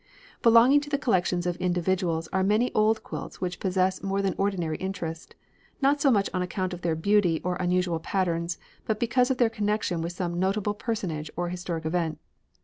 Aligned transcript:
Belonging 0.41 0.81
to 0.81 0.89
the 0.89 0.97
collections 0.97 1.45
of 1.45 1.57
individuals 1.57 2.27
are 2.33 2.41
many 2.41 2.73
old 2.73 3.03
quilts 3.03 3.39
which 3.39 3.59
possess 3.59 4.01
more 4.01 4.19
than 4.23 4.33
ordinary 4.35 4.77
interest, 4.77 5.35
not 5.79 6.01
so 6.01 6.09
much 6.09 6.27
on 6.33 6.41
account 6.41 6.73
of 6.73 6.81
their 6.81 6.95
beauty 6.95 7.39
or 7.43 7.55
unusual 7.57 7.99
patterns, 7.99 8.57
but 8.85 8.99
because 8.99 9.29
of 9.29 9.37
their 9.37 9.47
connection 9.51 10.01
with 10.01 10.13
some 10.13 10.39
notable 10.39 10.73
personage 10.73 11.29
or 11.35 11.49
historic 11.49 11.85
event. 11.85 12.17